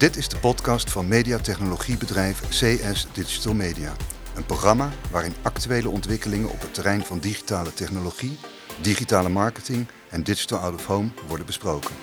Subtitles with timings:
[0.00, 3.92] Dit is de podcast van mediatechnologiebedrijf CS Digital Media.
[4.34, 8.38] Een programma waarin actuele ontwikkelingen op het terrein van digitale technologie,
[8.82, 11.94] digitale marketing en digital out of home worden besproken.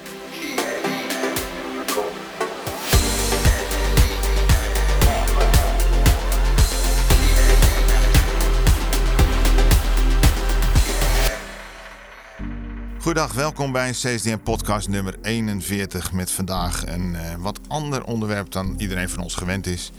[13.07, 18.75] Goedendag, welkom bij CSDM podcast nummer 41 met vandaag een uh, wat ander onderwerp dan
[18.77, 19.91] iedereen van ons gewend is.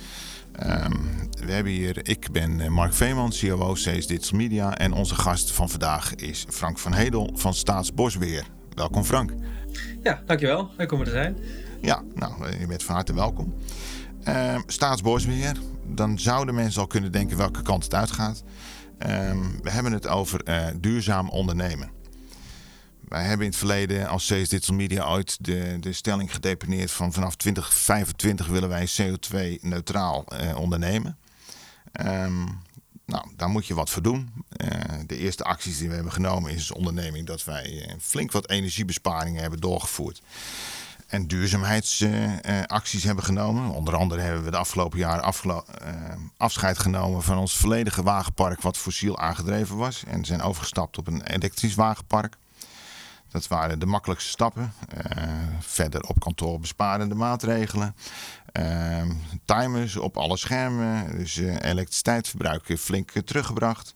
[0.63, 5.15] Um, we hebben hier, ik ben eh, Mark Veeman, COO CS Digital Media en onze
[5.15, 8.45] gast van vandaag is Frank van Hedel van Staatsbosbeheer.
[8.75, 9.33] Welkom Frank.
[10.03, 10.71] Ja, dankjewel.
[10.77, 11.37] Leuk om er te zijn.
[11.81, 13.55] Ja, nou, eh, je bent van harte welkom.
[14.25, 15.57] Uh, Staatsbosbeheer,
[15.87, 18.43] dan zouden mensen al kunnen denken welke kant het uitgaat.
[18.99, 21.98] Um, we hebben het over uh, duurzaam ondernemen.
[23.09, 27.13] Wij hebben in het verleden als CS Digital Media ooit de, de stelling gedeponeerd van
[27.13, 31.19] vanaf 2025 willen wij CO2-neutraal eh, ondernemen.
[32.01, 32.61] Um,
[33.07, 34.33] nou, daar moet je wat voor doen.
[34.57, 34.71] Uh,
[35.07, 38.51] de eerste acties die we hebben genomen is als onderneming dat wij uh, flink wat
[38.51, 40.23] energiebesparingen hebben doorgevoerd.
[41.07, 43.71] En duurzaamheidsacties hebben genomen.
[43.71, 45.35] Onder andere hebben we de afgelopen jaren
[46.37, 50.05] afscheid genomen van ons volledige wagenpark wat fossiel aangedreven was.
[50.07, 52.37] En zijn overgestapt op een elektrisch wagenpark.
[53.29, 54.73] Dat waren de makkelijkste stappen.
[55.17, 55.23] Uh,
[55.61, 57.97] verder op kantoor besparende maatregelen.
[58.53, 59.11] Uh,
[59.45, 61.17] timers op alle schermen.
[61.17, 63.95] Dus uh, elektriciteitsverbruik flink teruggebracht.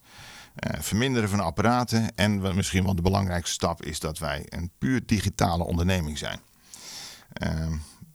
[0.79, 2.15] verminderen van apparaten.
[2.15, 6.41] En misschien wel de belangrijkste stap is dat wij een puur digitale onderneming zijn.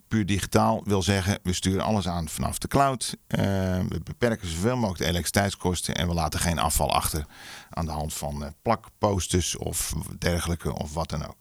[0.07, 3.15] Puur digitaal wil zeggen, we sturen alles aan vanaf de cloud.
[3.27, 3.39] Uh,
[3.87, 7.25] we beperken zoveel mogelijk de elektriciteitskosten en we laten geen afval achter
[7.69, 11.37] aan de hand van uh, plakposters of dergelijke of wat dan ook.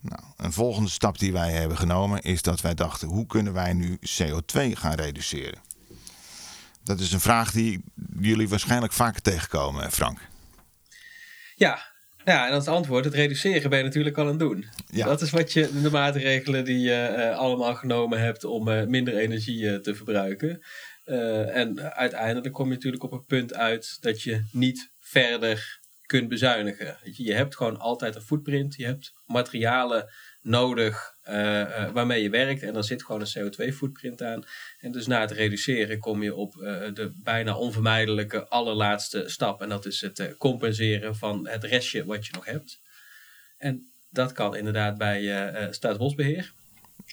[0.00, 3.72] Nou, een volgende stap die wij hebben genomen is dat wij dachten, hoe kunnen wij
[3.72, 5.60] nu CO2 gaan reduceren?
[6.84, 7.84] Dat is een vraag die
[8.20, 10.18] jullie waarschijnlijk vaker tegenkomen, Frank.
[11.54, 11.91] Ja,
[12.24, 14.66] ja, en als antwoord, het reduceren ben je natuurlijk al aan het doen.
[14.86, 15.06] Ja.
[15.06, 19.16] Dat is wat je, de maatregelen die je uh, allemaal genomen hebt om uh, minder
[19.16, 20.62] energie uh, te verbruiken.
[21.52, 26.96] en uiteindelijk kom je natuurlijk op een punt uit dat je niet verder kunt bezuinigen.
[27.02, 32.62] Je hebt gewoon altijd een footprint, je hebt materialen nodig uh, uh, waarmee je werkt.
[32.62, 34.44] En daar zit gewoon een CO2-footprint aan.
[34.78, 36.62] En dus na het reduceren kom je op uh,
[36.94, 39.62] de bijna onvermijdelijke allerlaatste stap.
[39.62, 42.80] En dat is het compenseren van het restje wat je nog hebt.
[43.58, 46.52] En dat kan inderdaad bij Staatsbosbeheer.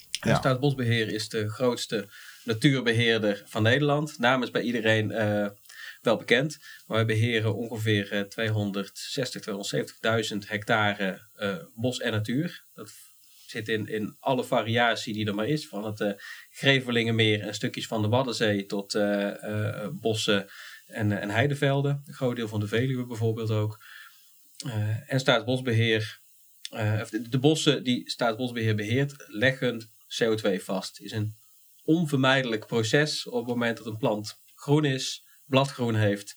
[0.09, 0.35] Ja.
[0.35, 2.07] Staatsbosbeheer is de grootste
[2.43, 4.19] natuurbeheerder van Nederland.
[4.19, 5.07] Naam is bij iedereen
[6.01, 6.57] wel bekend.
[6.87, 9.41] Maar wij beheren ongeveer 260,
[10.31, 11.21] 270.000 hectare
[11.75, 12.65] bos en natuur.
[12.73, 12.91] Dat
[13.49, 15.67] zit in, in alle variatie die er maar is.
[15.67, 16.11] Van het uh,
[16.49, 20.47] Grevelingenmeer en stukjes van de Waddenzee tot uh, uh, bossen
[20.85, 22.01] en, en heidevelden.
[22.05, 23.83] Een groot deel van de Veluwe bijvoorbeeld ook.
[25.07, 26.19] en Staatsbosbeheer,
[26.69, 29.91] de, de, bossen die Staatsbosbeheer beheert, leggen
[30.23, 30.99] CO2 vast.
[30.99, 31.35] is een
[31.83, 36.35] onvermijdelijk proces op het moment dat een plant groen is, bladgroen heeft.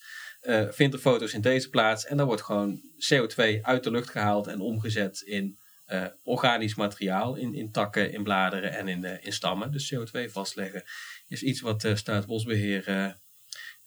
[0.70, 2.80] vindt er foto's in deze plaats en dan wordt gewoon
[3.12, 5.58] CO2 uit de lucht gehaald en omgezet in
[5.92, 9.72] uh, organisch materiaal in, in takken, in bladeren en in, uh, in stammen.
[9.72, 10.82] Dus CO2 vastleggen
[11.28, 13.16] is iets wat uh, Staatsbosbeheer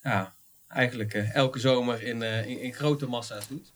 [0.01, 0.35] ja,
[0.67, 3.73] eigenlijk elke zomer in, in, in, grote massa's doet.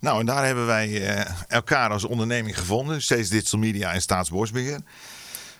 [0.00, 1.02] Nou, en daar hebben wij
[1.48, 4.80] elkaar als onderneming gevonden, steeds Digital Media en Staatsbosbeheer.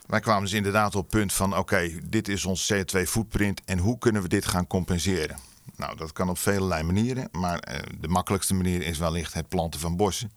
[0.06, 3.98] Wij kwamen dus inderdaad op het punt van: oké, dit is ons CO2-footprint en hoe
[3.98, 5.36] kunnen we dit gaan compenseren?
[5.76, 9.96] Nou, dat kan op vele manieren, maar de makkelijkste manier is wellicht het planten van
[9.96, 10.32] bossen.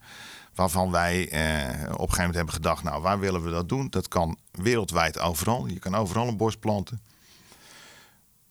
[0.55, 3.89] Waarvan wij eh, op een gegeven moment hebben gedacht, nou waar willen we dat doen?
[3.89, 5.67] Dat kan wereldwijd overal.
[5.67, 7.01] Je kan overal een bos planten.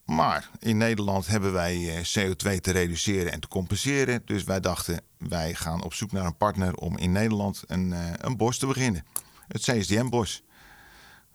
[0.04, 4.22] Maar in Nederland hebben wij eh, CO2 te reduceren en te compenseren.
[4.24, 8.12] Dus wij dachten, wij gaan op zoek naar een partner om in Nederland een, uh,
[8.16, 9.04] een bos te beginnen.
[9.48, 10.42] Het CSDM-bos.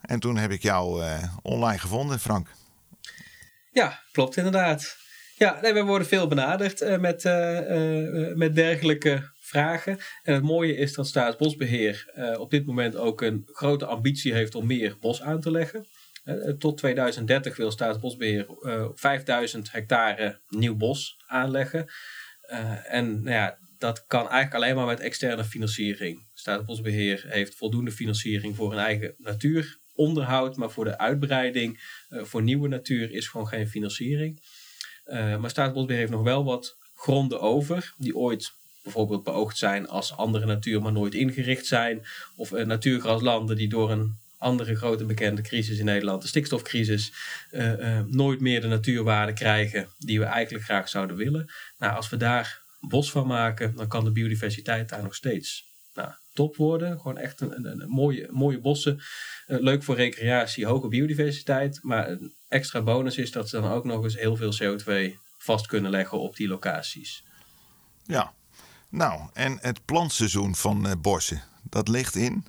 [0.01, 1.03] En toen heb ik jou
[1.41, 2.47] online gevonden, Frank.
[3.71, 4.97] Ja, klopt inderdaad.
[5.35, 7.23] Ja, nee, we worden veel benaderd met,
[8.35, 9.97] met dergelijke vragen.
[10.23, 14.55] En het mooie is dat Staatsbosbeheer uh, op dit moment ook een grote ambitie heeft
[14.55, 15.85] om meer bos aan te leggen.
[16.25, 21.85] Uh, tot 2030 wil Staatsbosbeheer uh, 5000 hectare nieuw bos aanleggen.
[22.83, 26.27] en nou ja, dat kan eigenlijk alleen maar met externe financiering.
[26.33, 33.11] Staatsbosbeheer heeft voldoende financiering voor een eigen natuuronderhoud, maar voor de uitbreiding, voor nieuwe natuur
[33.11, 34.41] is gewoon geen financiering.
[35.39, 38.53] maar Staatsbosbeheer heeft nog wel wat gronden over, die ooit
[38.85, 42.05] bijvoorbeeld beoogd zijn als andere natuur, maar nooit ingericht zijn.
[42.35, 47.13] Of uh, natuurgraslanden die door een andere grote bekende crisis in Nederland, de stikstofcrisis,
[47.51, 51.51] uh, nooit meer de natuurwaarde krijgen die we eigenlijk graag zouden willen.
[51.77, 56.09] Nou, als we daar bos van maken, dan kan de biodiversiteit daar nog steeds nou,
[56.33, 56.97] top worden.
[56.97, 58.99] Gewoon echt een, een, mooie, mooie bossen.
[59.47, 61.79] Leuk voor recreatie, hoge biodiversiteit.
[61.81, 65.67] Maar een extra bonus is dat ze dan ook nog eens heel veel CO2 vast
[65.67, 67.23] kunnen leggen op die locaties.
[68.03, 68.33] Ja,
[68.95, 71.17] nou, en het plantseizoen van uh,
[71.69, 72.45] dat ligt in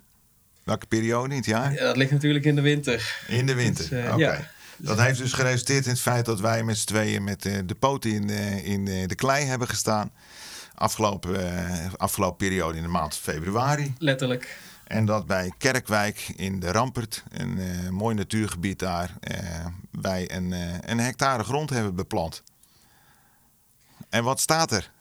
[0.63, 1.73] welke periode in het jaar?
[1.73, 3.23] Ja, dat ligt natuurlijk in de winter.
[3.27, 4.15] In de winter, dus, oké.
[4.15, 4.49] Ja.
[4.77, 8.11] Dat heeft dus geresulteerd in het feit dat wij met z'n tweeën met de poten
[8.11, 8.29] in,
[8.63, 10.11] in de klei hebben gestaan.
[10.75, 11.39] Afgelopen,
[11.97, 13.93] afgelopen periode in de maand februari.
[13.97, 14.57] Letterlijk.
[14.83, 17.59] En dat bij Kerkwijk in de Rampert, een
[17.93, 19.13] mooi natuurgebied daar,
[19.91, 20.51] wij een,
[20.91, 22.43] een hectare grond hebben beplant.
[24.09, 24.91] En wat staat er?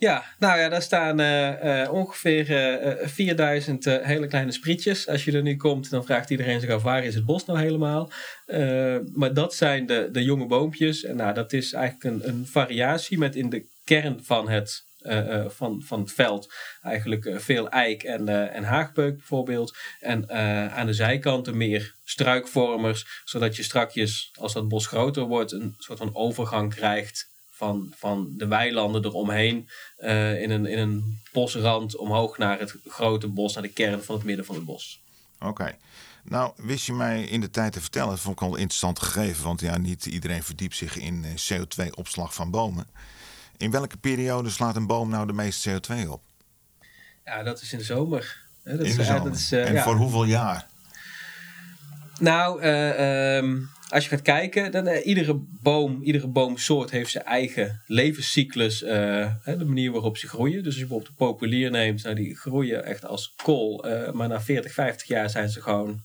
[0.00, 2.50] Ja, nou ja, daar staan uh, uh, ongeveer
[3.00, 5.08] uh, 4000 hele kleine sprietjes.
[5.08, 7.58] Als je er nu komt, dan vraagt iedereen zich af waar is het bos nou
[7.58, 8.12] helemaal.
[9.14, 11.04] maar dat zijn de, de jonge boompjes.
[11.04, 14.84] En nou, dat is eigenlijk een, een variatie met in de kern van het,
[15.48, 19.76] van, van het veld eigenlijk veel eik en, en haagpeuk bijvoorbeeld.
[20.00, 20.30] En
[20.72, 25.98] aan de zijkanten meer struikvormers, zodat je strakjes, als dat bos groter wordt, een soort
[25.98, 27.30] van overgang krijgt
[27.60, 29.68] van, van de weilanden eromheen
[29.98, 34.14] uh, in, een, in een bosrand omhoog naar het grote bos, naar de kern van
[34.14, 35.02] het midden van het bos.
[35.40, 35.76] Oké.
[36.24, 39.44] Nou, wist je mij in de tijd te vertellen, dat vond ik al interessant gegeven,
[39.44, 42.86] want ja, niet iedereen verdiept zich in eh, CO2-opslag van bomen.
[43.56, 46.22] In welke periode slaat een boom nou de meeste CO2 op?
[47.24, 48.46] Ja, dat is in de zomer.
[48.64, 49.24] Dat in is, de zomer.
[49.24, 49.82] Dat is, uh, en ja.
[49.82, 50.69] voor hoeveel jaar?
[52.20, 57.24] Nou, uh, um, als je gaat kijken, dan uh, iedere boom, iedere boomsoort heeft zijn
[57.24, 58.82] eigen levenscyclus.
[58.82, 60.56] Uh, de manier waarop ze groeien.
[60.56, 63.84] Dus als je bijvoorbeeld de populier neemt, nou, die groeien echt als kool.
[64.12, 66.02] Maar na 40, 50 jaar zijn ze gewoon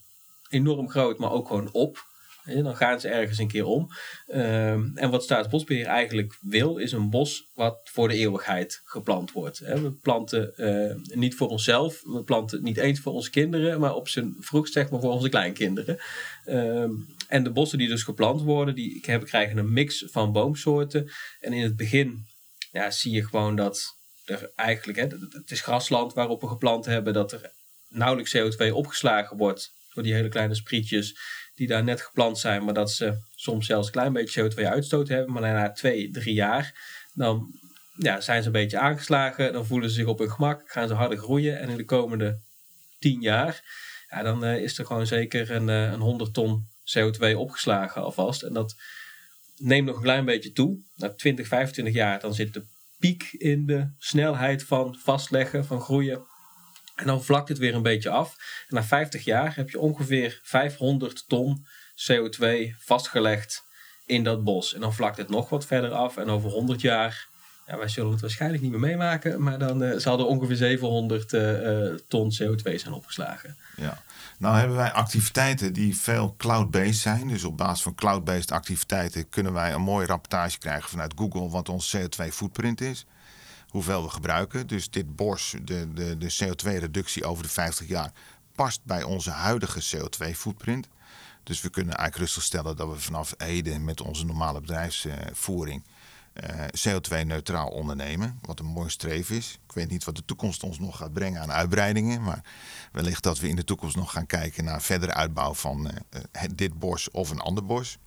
[0.49, 2.05] enorm groot, maar ook gewoon op.
[2.45, 3.89] Dan gaan ze ergens een keer om.
[4.27, 9.59] Um, en wat Staatsbosbeheer eigenlijk wil, is een bos wat voor de eeuwigheid geplant wordt.
[9.59, 14.07] We planten uh, niet voor onszelf, we planten niet eens voor onze kinderen, maar op
[14.07, 15.97] zijn vroegst zeg maar voor onze kleinkinderen.
[16.45, 21.11] Um, en de bossen die dus geplant worden, die krijgen een mix van boomsoorten.
[21.39, 22.25] En in het begin
[22.71, 24.99] ja, zie je gewoon dat er eigenlijk,
[25.31, 27.51] het is grasland waarop we geplant hebben, dat er
[27.89, 31.17] nauwelijks CO2 opgeslagen wordt door die hele kleine sprietjes
[31.55, 35.07] die daar net geplant zijn, maar dat ze soms zelfs een klein beetje CO2 uitstoot
[35.07, 35.33] hebben.
[35.33, 36.73] Maar na twee, drie jaar,
[37.13, 37.59] dan
[37.97, 40.93] ja, zijn ze een beetje aangeslagen, dan voelen ze zich op hun gemak, gaan ze
[40.93, 41.59] harder groeien.
[41.59, 42.39] En in de komende
[42.99, 43.63] tien jaar,
[44.09, 46.67] ja, dan uh, is er gewoon zeker een, uh, een 100 ton
[46.97, 48.43] CO2 opgeslagen alvast.
[48.43, 48.75] En dat
[49.57, 50.79] neemt nog een klein beetje toe.
[50.95, 52.65] Na 20, 25 jaar dan zit de
[52.99, 56.23] piek in de snelheid van vastleggen, van groeien.
[56.95, 58.35] En dan vlakt het weer een beetje af.
[58.67, 61.65] En na 50 jaar heb je ongeveer 500 ton
[61.95, 62.45] CO2
[62.77, 63.63] vastgelegd
[64.05, 64.73] in dat bos.
[64.73, 66.17] En dan vlakt het nog wat verder af.
[66.17, 67.27] En over 100 jaar,
[67.67, 71.33] ja, wij zullen het waarschijnlijk niet meer meemaken, maar dan uh, zal er ongeveer 700
[71.33, 73.57] uh, uh, ton CO2 zijn opgeslagen.
[73.75, 74.03] Ja.
[74.37, 77.27] Nou hebben wij activiteiten die veel cloud-based zijn.
[77.27, 81.69] Dus op basis van cloud-based activiteiten kunnen wij een mooie rapportage krijgen vanuit Google wat
[81.69, 83.05] ons CO2-footprint is.
[83.75, 84.67] Hoeveel we gebruiken.
[84.67, 88.11] Dus dit bos, de, de, de CO2-reductie over de 50 jaar,
[88.55, 90.87] past bij onze huidige CO2-footprint.
[91.43, 95.83] Dus we kunnen eigenlijk rustig stellen dat we vanaf heden met onze normale bedrijfsvoering
[96.33, 98.39] uh, CO2-neutraal ondernemen.
[98.41, 99.59] Wat een mooi streven is.
[99.67, 102.23] Ik weet niet wat de toekomst ons nog gaat brengen aan uitbreidingen.
[102.23, 102.41] Maar
[102.91, 106.79] wellicht dat we in de toekomst nog gaan kijken naar verdere uitbouw van uh, dit
[106.79, 107.97] bos of een ander bos.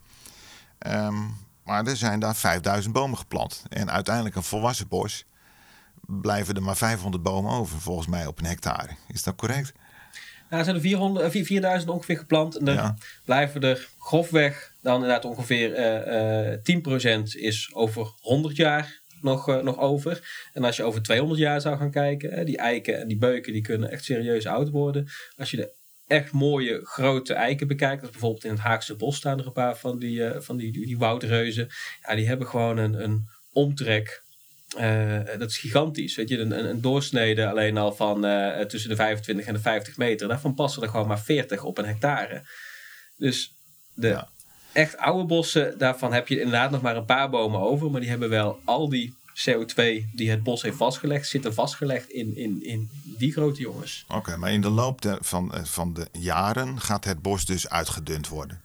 [0.87, 3.63] Um, maar er zijn daar 5000 bomen geplant.
[3.69, 5.27] En uiteindelijk een volwassen bos
[6.09, 8.89] blijven er maar 500 bomen over, volgens mij, op een hectare.
[9.07, 9.73] Is dat correct?
[10.49, 12.55] Nou, er zijn er 400, 4000 ongeveer geplant.
[12.55, 12.93] En er
[13.25, 16.53] blijven er grofweg dan inderdaad ongeveer uh,
[17.03, 20.47] uh, 10% is over 100 jaar nog, uh, nog over.
[20.53, 23.61] En als je over 200 jaar zou gaan kijken, die eiken en die beuken die
[23.61, 25.07] kunnen echt serieus oud worden.
[25.37, 25.73] Als je de
[26.07, 29.77] echt mooie grote eiken bekijkt, als bijvoorbeeld in het Haagse bos staan er een paar
[29.77, 31.69] van die, van die, die, die woudreuzen.
[32.07, 34.23] Ja, die hebben gewoon een, een omtrek
[34.77, 36.15] uh, dat is gigantisch.
[36.15, 39.97] Weet je, een, een doorsnede alleen al van uh, tussen de 25 en de 50
[39.97, 40.27] meter.
[40.27, 42.43] Daarvan passen er gewoon maar 40 op een hectare.
[43.17, 43.53] Dus
[43.93, 44.29] de ja.
[44.73, 47.91] echt oude bossen, daarvan heb je inderdaad nog maar een paar bomen over.
[47.91, 49.75] Maar die hebben wel al die CO2
[50.13, 54.05] die het bos heeft vastgelegd, zitten vastgelegd in, in, in die grote jongens.
[54.07, 57.69] Oké, maar in de loop de, van, eh, van de jaren gaat het bos dus
[57.69, 58.61] uitgedund worden?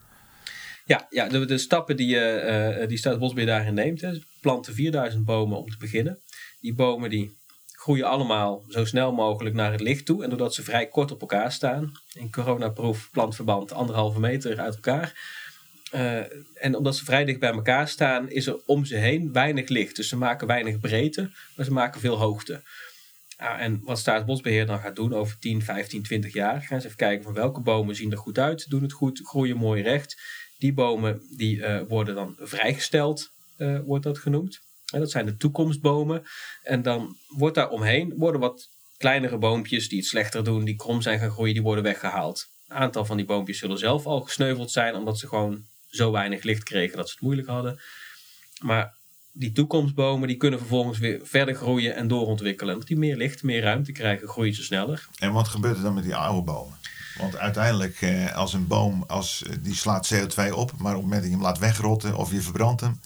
[0.85, 4.01] Ja, ja de, de stappen die, uh, die Staatsbosbeheer daarin neemt.
[4.01, 6.21] Hè, planten 4000 bomen om te beginnen.
[6.61, 7.37] Die bomen die
[7.85, 10.23] groeien allemaal zo snel mogelijk naar het licht toe.
[10.23, 15.13] En doordat ze vrij kort op elkaar staan, in coronaproef plantverband anderhalve meter uit elkaar.
[15.95, 16.19] Uh,
[16.55, 19.97] en omdat ze vrij dicht bij elkaar staan, is er om ze heen weinig licht.
[19.97, 22.63] Dus ze maken weinig breedte, maar ze maken veel hoogte.
[23.41, 26.99] Uh, en wat Staatsbosbeheer dan gaat doen over 10, 15, 20 jaar, gaan ze even
[26.99, 30.17] kijken van welke bomen zien er goed uit, doen het goed, groeien mooi recht.
[30.65, 34.61] Die bomen die uh, worden dan vrijgesteld, uh, wordt dat genoemd.
[34.93, 36.23] En dat zijn de toekomstbomen.
[36.63, 41.03] En dan wordt daar omheen worden wat kleinere boompjes die het slechter doen, die krom
[41.03, 42.47] zijn gaan groeien, die worden weggehaald.
[42.69, 46.43] Een aantal van die boompjes zullen zelf al gesneuveld zijn, omdat ze gewoon zo weinig
[46.43, 47.81] licht kregen dat ze het moeilijk hadden.
[48.61, 48.95] Maar
[49.37, 52.73] die toekomstbomen die kunnen vervolgens weer verder groeien en doorontwikkelen.
[52.73, 55.09] Omdat die meer licht, meer ruimte krijgen, groeien ze sneller.
[55.19, 56.77] En wat gebeurt er dan met die oude bomen?
[57.19, 61.03] Want uiteindelijk, eh, als een boom, als, eh, die slaat CO2 op, maar op het
[61.03, 63.01] moment dat je hem laat wegrotten of je verbrandt hem,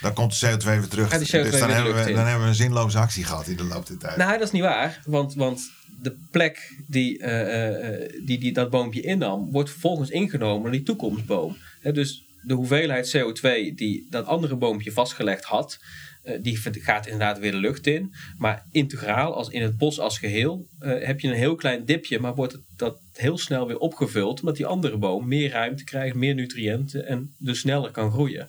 [0.00, 1.10] dan komt de CO2 weer terug.
[1.10, 3.86] Ja, dus dan hebben, we, dan hebben we een zinloze actie gehad in de loop
[3.86, 4.16] der tijd.
[4.16, 5.00] Nou, dat is niet waar.
[5.04, 5.70] Want, want
[6.02, 11.56] de plek die, uh, die, die dat boompje innam, wordt vervolgens ingenomen door die toekomstboom.
[11.82, 15.78] dus de hoeveelheid CO2 die dat andere boompje vastgelegd had,
[16.24, 18.14] uh, die gaat inderdaad weer de lucht in.
[18.38, 22.18] Maar integraal, als in het bos als geheel, uh, heb je een heel klein dipje,
[22.18, 26.14] maar wordt het, dat heel snel weer opgevuld, omdat die andere boom meer ruimte krijgt,
[26.14, 28.48] meer nutriënten en dus sneller kan groeien.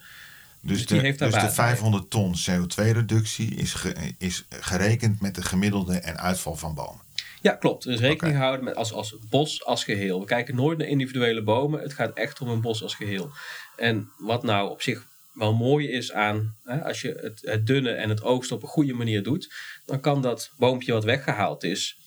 [0.62, 3.76] Dus, dus, de, dus de 500 ton CO2-reductie is,
[4.18, 7.02] is gerekend met de gemiddelde en uitval van bomen.
[7.48, 7.86] Ja, klopt.
[7.86, 10.20] Er is rekening gehouden met als, als bos als geheel.
[10.20, 11.82] We kijken nooit naar individuele bomen.
[11.82, 13.30] Het gaat echt om een bos als geheel.
[13.76, 17.92] En wat nou op zich wel mooi is aan, hè, als je het, het dunne
[17.92, 19.54] en het oogst op een goede manier doet,
[19.86, 21.98] dan kan dat boompje wat weggehaald is,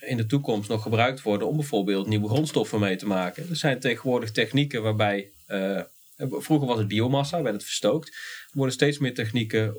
[0.00, 3.48] in de toekomst nog gebruikt worden om bijvoorbeeld nieuwe grondstoffen mee te maken.
[3.48, 5.80] Er zijn tegenwoordig technieken waarbij, uh,
[6.16, 8.08] vroeger was het biomassa, werd het verstookt.
[8.08, 9.74] Er worden steeds meer technieken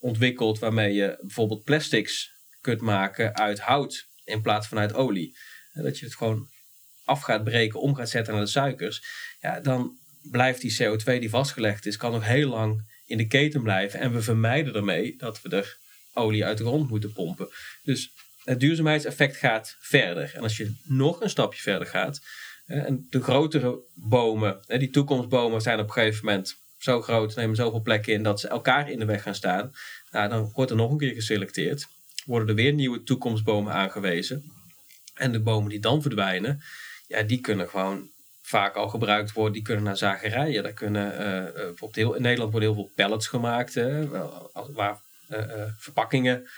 [0.00, 5.36] ontwikkeld waarmee je bijvoorbeeld plastics kunt maken uit hout in plaats van uit olie.
[5.72, 6.48] Dat je het gewoon
[7.04, 9.02] af gaat breken, om gaat zetten naar de suikers.
[9.40, 9.98] Ja, dan
[10.30, 14.00] blijft die CO2 die vastgelegd is, kan nog heel lang in de keten blijven.
[14.00, 15.78] En we vermijden ermee dat we er
[16.12, 17.48] olie uit de grond moeten pompen.
[17.82, 18.10] Dus
[18.44, 20.32] het duurzaamheidseffect gaat verder.
[20.34, 22.20] En als je nog een stapje verder gaat,
[22.66, 27.82] en de grotere bomen, die toekomstbomen zijn op een gegeven moment zo groot, nemen zoveel
[27.82, 29.72] plekken in dat ze elkaar in de weg gaan staan.
[30.10, 31.86] Nou, dan wordt er nog een keer geselecteerd.
[32.24, 34.52] Worden er weer nieuwe toekomstbomen aangewezen.
[35.14, 36.62] En de bomen die dan verdwijnen,
[37.06, 38.10] ja, die kunnen gewoon
[38.42, 40.62] vaak al gebruikt worden, die kunnen naar zagerijen.
[40.62, 45.11] Daar kunnen, uh, op heel, in Nederland worden heel veel pallets gemaakt, waar uh,
[45.78, 46.48] verpakkingen,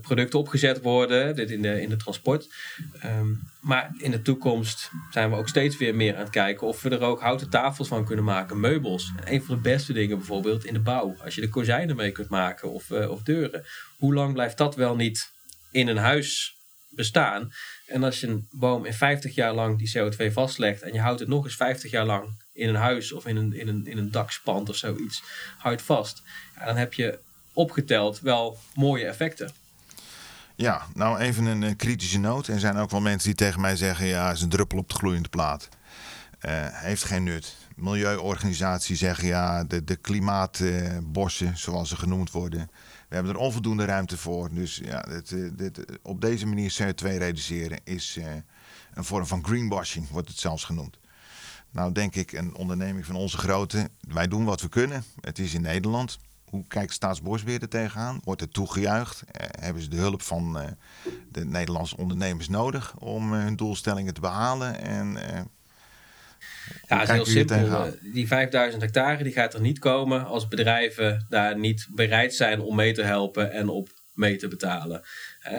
[0.00, 2.48] producten opgezet worden, dit in de, in de transport.
[3.04, 6.82] Um, maar in de toekomst zijn we ook steeds weer meer aan het kijken of
[6.82, 9.12] we er ook houten tafels van kunnen maken, meubels.
[9.16, 12.12] En een van de beste dingen bijvoorbeeld in de bouw, als je de kozijnen mee
[12.12, 13.64] kunt maken of, of deuren.
[13.98, 15.30] Hoe lang blijft dat wel niet
[15.70, 16.56] in een huis
[16.90, 17.52] bestaan?
[17.86, 21.20] En als je een boom in 50 jaar lang die CO2 vastlegt en je houdt
[21.20, 23.98] het nog eens 50 jaar lang in een huis of in een, in een, in
[23.98, 25.22] een dakspand of zoiets,
[25.58, 26.22] houdt vast,
[26.56, 27.18] ja, dan heb je
[27.52, 29.50] opgeteld wel mooie effecten.
[30.54, 32.46] Ja, nou even een, kritische noot.
[32.46, 34.94] Er zijn ook wel mensen die tegen mij zeggen: ja, is een druppel op de
[34.94, 35.68] gloeiende plaat.
[36.46, 37.56] Uh, heeft geen nut.
[37.76, 42.70] Milieuorganisaties zeggen ja, de, de klimaatbossen, zoals ze genoemd worden,
[43.08, 44.54] we hebben er onvoldoende ruimte voor.
[44.54, 48.18] Dus ja, dit, eh, dit, op deze manier CO2 reduceren is
[48.94, 50.98] een vorm van greenwashing, wordt het zelfs genoemd.
[51.70, 55.04] Nou denk ik, een onderneming van onze grootte, wij doen wat we kunnen.
[55.20, 56.18] Het is in Nederland.
[56.50, 58.20] Hoe kijkt Staatsbosbeheer er tegenaan?
[58.24, 59.22] Wordt er toegejuicht?
[59.32, 60.66] Eh, hebben ze de hulp van uh,
[61.32, 64.80] de Nederlandse ondernemers nodig om hun doelstellingen te behalen?
[64.80, 65.18] En
[66.88, 67.94] ja, het is heel simpel.
[68.12, 72.76] Die 5000 hectare die gaat er niet komen als bedrijven daar niet bereid zijn om
[72.76, 75.02] mee te helpen en op mee te betalen.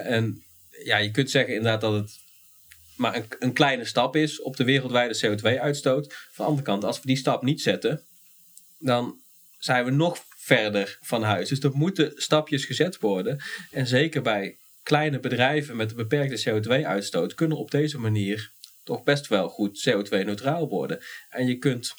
[0.03, 0.43] En
[0.83, 2.19] ja, je kunt zeggen inderdaad dat het
[2.95, 6.13] maar een, een kleine stap is op de wereldwijde CO2-uitstoot.
[6.13, 8.01] Van de andere kant, als we die stap niet zetten,
[8.79, 9.19] dan
[9.57, 11.49] zijn we nog verder van huis.
[11.49, 13.43] Dus er moeten stapjes gezet worden.
[13.71, 18.51] En zeker bij kleine bedrijven met een beperkte CO2-uitstoot kunnen op deze manier
[18.83, 20.99] toch best wel goed CO2-neutraal worden.
[21.29, 21.93] En je kunt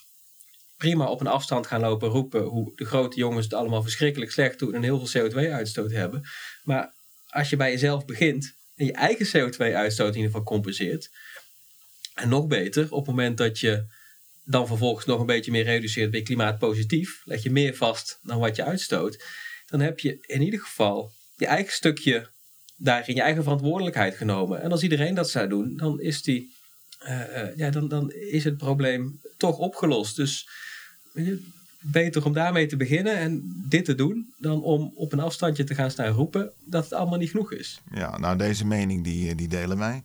[0.77, 4.59] prima op een afstand gaan lopen roepen hoe de grote jongens het allemaal verschrikkelijk slecht
[4.59, 6.23] doen en heel veel CO2-uitstoot hebben.
[6.63, 6.95] Maar
[7.29, 11.11] als je bij jezelf begint en je eigen CO2-uitstoot in ieder geval compenseert,
[12.15, 13.87] en nog beter, op het moment dat je
[14.45, 18.39] dan vervolgens nog een beetje meer reduceert, ben je klimaatpositief, leg je meer vast dan
[18.39, 19.25] wat je uitstoot,
[19.67, 22.31] dan heb je in ieder geval je eigen stukje
[22.77, 24.63] daarin je eigen verantwoordelijkheid genomen.
[24.63, 26.55] En als iedereen dat zou doen, dan is die
[27.09, 30.17] uh, ja, dan, dan is het probleem toch opgelost.
[30.17, 30.49] Dus
[31.81, 35.75] beter om daarmee te beginnen en dit te doen, dan om op een afstandje te
[35.75, 37.81] gaan staan roepen dat het allemaal niet genoeg is.
[37.95, 40.03] Ja, nou deze mening die, die delen wij.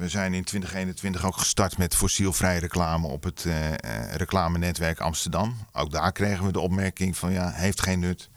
[0.00, 3.72] We zijn in 2021 ook gestart met fossielvrije reclame op het uh,
[4.12, 5.56] reclamenetwerk Amsterdam.
[5.72, 8.30] Ook daar kregen we de opmerking van ja, heeft geen nut.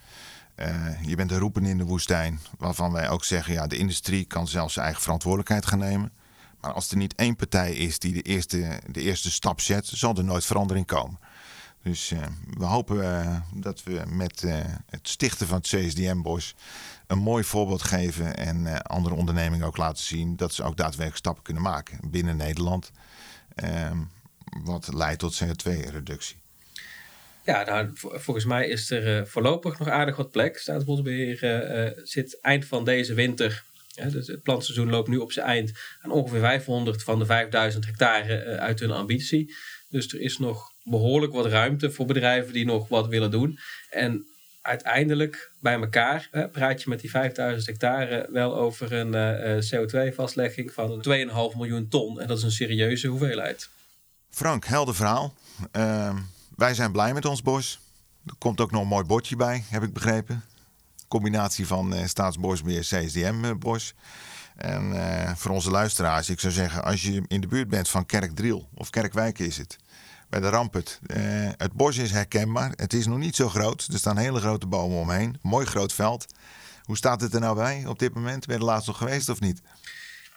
[0.55, 4.25] Uh, je bent een roepen in de woestijn, waarvan wij ook zeggen ja, de industrie
[4.25, 6.11] kan zelfs zijn eigen verantwoordelijkheid gaan nemen.
[6.61, 10.15] Maar als er niet één partij is die de eerste, de eerste stap zet, zal
[10.15, 11.19] er nooit verandering komen.
[11.83, 12.13] Dus
[12.57, 14.41] we hopen dat we met
[14.89, 16.55] het stichten van het CSDM-bos
[17.07, 21.43] een mooi voorbeeld geven en andere ondernemingen ook laten zien dat ze ook daadwerkelijk stappen
[21.43, 22.91] kunnen maken binnen Nederland.
[23.55, 23.97] Ehm,
[24.63, 26.35] wat leidt tot CO2-reductie.
[27.45, 30.57] Ja, nou, volgens mij is er voorlopig nog aardig wat plek.
[30.57, 36.11] Staatsbosbeheer zit eind van deze winter dus het plantseizoen loopt nu op zijn eind aan
[36.11, 39.55] ongeveer 500 van de 5000 hectare uit hun ambitie.
[39.89, 43.59] Dus er is nog behoorlijk wat ruimte voor bedrijven die nog wat willen doen.
[43.89, 44.25] En
[44.63, 50.73] uiteindelijk bij elkaar praat je met die 5000 hectare wel over een uh, eh, CO2-vastlegging
[50.73, 52.19] van 2,5 miljoen ton.
[52.21, 53.69] En dat is een serieuze hoeveelheid.
[54.29, 55.33] Frank, helder verhaal.
[55.77, 56.15] Uh,
[56.55, 57.79] wij zijn blij met ons bos.
[58.25, 60.43] Er komt ook nog een mooi bordje bij, heb ik begrepen.
[61.07, 63.93] Combinatie van uh, Staatsbosbeheer CSDM-bos.
[64.55, 64.93] En
[65.37, 68.89] voor onze luisteraars, ik zou zeggen, als je in de buurt bent van Kerkdriel of
[68.89, 69.77] Kerkwijk is het,
[70.33, 70.99] bij de Ramput.
[71.07, 71.17] Uh,
[71.57, 72.71] het bos is herkenbaar.
[72.75, 73.87] Het is nog niet zo groot.
[73.91, 75.37] Er staan hele grote bomen omheen.
[75.41, 76.25] Mooi groot veld.
[76.83, 78.45] Hoe staat het er nou bij op dit moment?
[78.45, 79.61] Ben je er laatst nog geweest of niet?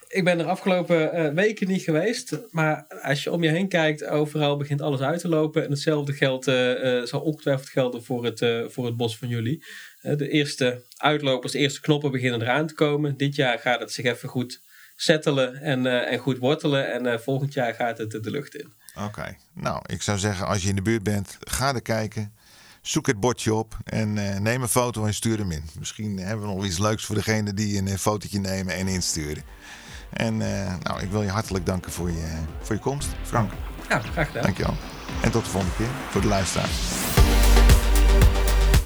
[0.09, 2.39] Ik ben er afgelopen uh, weken niet geweest.
[2.51, 5.65] Maar als je om je heen kijkt, overal begint alles uit te lopen.
[5.65, 9.65] En hetzelfde geldt, uh, zal ongetwijfeld gelden voor het, voor het bos van jullie.
[10.01, 13.17] de eerste uitlopers, de eerste knoppen beginnen eraan te komen.
[13.17, 14.61] Dit jaar gaat het zich even goed
[14.97, 16.93] settelen en, en goed wortelen.
[16.93, 18.85] En volgend jaar gaat het de lucht in.
[19.05, 19.37] Oké.
[19.53, 22.33] Nou, ik zou zeggen, als je in de buurt bent, ga er kijken.
[22.81, 25.65] Zoek het bordje op en uh, neem een foto en stuur hem in.
[25.79, 29.43] Misschien hebben we nog iets leuks voor degene die een uh, fotootje nemen en insturen.
[30.11, 33.53] En uh, nou, ik wil je hartelijk danken voor je, voor je komst, Frank.
[33.89, 34.43] Ja, graag gedaan.
[34.43, 34.77] Dankjewel.
[35.23, 36.81] En tot de volgende keer voor de luisteraars.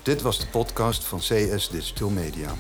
[0.03, 2.53] Dit was de podcast van CS Digital Media.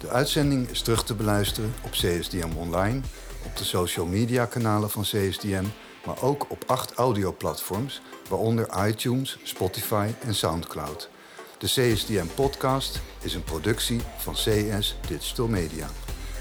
[0.00, 3.00] De uitzending is terug te beluisteren op CSDM Online,
[3.44, 5.64] op de social media kanalen van CSDM
[6.06, 11.08] maar ook op acht audioplatforms, waaronder iTunes, Spotify en SoundCloud.
[11.58, 15.88] De CSDM Podcast is een productie van CS Digital Media.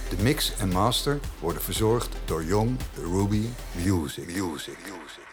[0.10, 3.46] De mix en master worden verzorgd door Young Ruby
[3.76, 4.26] Music.
[4.26, 4.78] Music.
[4.78, 5.29] Music.